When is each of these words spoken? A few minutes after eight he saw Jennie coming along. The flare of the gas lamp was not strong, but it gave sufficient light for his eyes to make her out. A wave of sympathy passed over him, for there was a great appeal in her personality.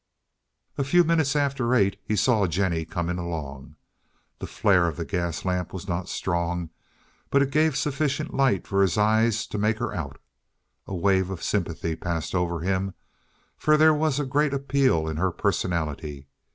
A 0.79 0.83
few 0.83 1.03
minutes 1.03 1.35
after 1.35 1.75
eight 1.75 1.99
he 2.03 2.15
saw 2.15 2.47
Jennie 2.47 2.85
coming 2.85 3.19
along. 3.19 3.75
The 4.39 4.47
flare 4.47 4.87
of 4.87 4.97
the 4.97 5.05
gas 5.05 5.45
lamp 5.45 5.71
was 5.71 5.87
not 5.87 6.09
strong, 6.09 6.71
but 7.29 7.43
it 7.43 7.51
gave 7.51 7.77
sufficient 7.77 8.33
light 8.33 8.65
for 8.65 8.81
his 8.81 8.97
eyes 8.97 9.45
to 9.45 9.59
make 9.59 9.77
her 9.77 9.93
out. 9.93 10.19
A 10.87 10.95
wave 10.95 11.29
of 11.29 11.43
sympathy 11.43 11.95
passed 11.95 12.33
over 12.33 12.61
him, 12.61 12.95
for 13.59 13.77
there 13.77 13.93
was 13.93 14.19
a 14.19 14.25
great 14.25 14.55
appeal 14.55 15.07
in 15.07 15.17
her 15.17 15.29
personality. 15.29 16.25